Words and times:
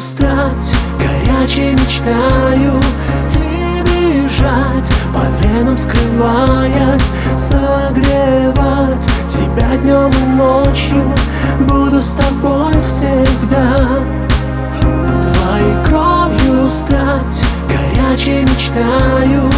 стать 0.00 0.74
Горячей 0.98 1.74
мечтаю 1.74 2.80
И 3.36 3.82
бежать 3.82 4.90
по 5.12 5.22
венам 5.44 5.76
скрываясь 5.76 7.10
Согревать 7.36 9.08
тебя 9.28 9.76
днем 9.82 10.10
и 10.10 10.26
ночью. 10.36 11.04
Буду 11.60 12.00
с 12.00 12.12
тобой 12.12 12.72
всегда. 12.82 14.00
Твоей 14.80 15.84
кровью 15.84 16.68
стать 16.68 17.44
Горячей 17.68 18.42
мечтаю 18.42 19.50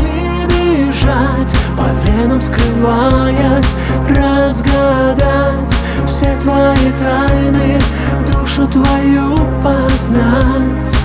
И 0.00 0.46
бежать 0.46 1.54
по 1.76 1.86
венам 2.08 2.40
скрываясь 2.40 3.74
Разгадать 4.08 5.76
все 6.04 6.36
твои 6.40 6.90
тайны 6.98 7.80
Душу 8.26 8.66
твою 8.66 9.43
познать 9.94 10.96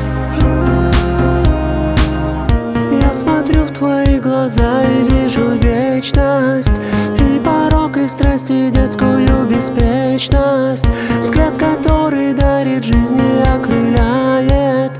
Я 2.92 3.14
смотрю 3.14 3.64
в 3.64 3.72
твои 3.72 4.20
глаза 4.20 4.84
и 4.84 5.08
вижу 5.08 5.50
вечность. 5.50 6.82
И 7.20 7.40
порог, 7.40 7.98
и 7.98 8.08
страсть, 8.08 8.50
и 8.50 8.72
детскую 8.72 9.46
беспечность. 9.46 10.86
Взгляд, 11.20 11.54
который 11.58 12.34
дарит 12.34 12.84
жизнь 12.84 13.20
и 13.20 13.48
окрыляет. 13.48 14.92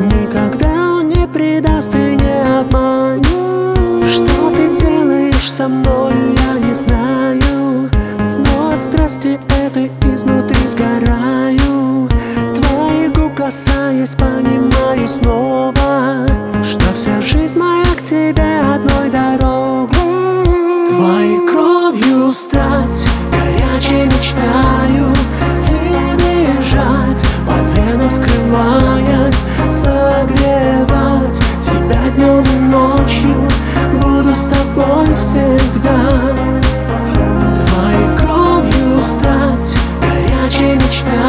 Никогда 0.00 0.96
он 0.96 1.08
не 1.08 1.28
предаст 1.28 1.94
и 1.94 2.16
не 2.16 2.60
обманет. 2.60 3.26
Что 4.12 4.50
ты 4.50 4.76
делаешь 4.76 5.52
со 5.52 5.68
мною, 5.68 6.34
я 6.34 6.66
не 6.66 6.74
знаю. 6.74 7.90
Но 8.18 8.72
от 8.74 8.82
страсти 8.82 9.38
этой 9.64 9.92
изнутри 10.12 10.45
касаясь, 13.46 14.16
понимаю 14.16 15.06
снова 15.08 16.26
Что 16.64 16.92
вся 16.92 17.20
жизнь 17.22 17.56
моя 17.56 17.94
к 17.96 18.02
тебе 18.02 18.58
одной 18.74 19.08
дорогой. 19.08 19.88
Твоей 20.90 21.46
кровью 21.46 22.32
стать 22.32 23.06
горячей 23.30 24.06
мечтаю 24.06 25.14
И 25.70 26.58
бежать 26.58 27.24
по 27.46 27.54
венам 27.76 28.10
скрываясь 28.10 29.44
Согревать 29.70 31.40
тебя 31.60 32.10
днем 32.16 32.42
и 32.42 32.58
ночью. 32.68 33.48
Буду 34.02 34.34
с 34.34 34.46
тобой 34.46 35.14
всегда. 35.14 36.34
Твоей 37.14 38.16
кровью 38.18 39.00
стать 39.00 39.76
горячей 40.00 40.74
мечтаю. 40.74 41.25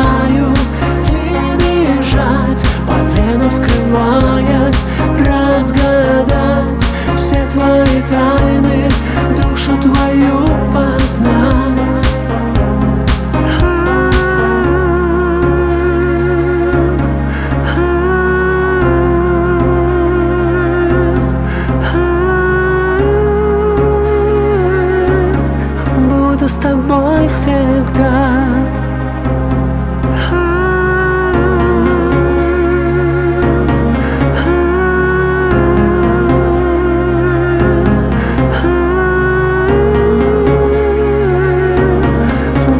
с 26.57 26.59
тобой 26.59 27.27
всегда. 27.29 28.47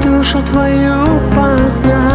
Душу 0.03 0.41
твою 0.41 1.21
познать. 1.35 2.06